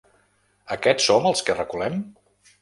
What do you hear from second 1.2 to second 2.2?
els que reculem?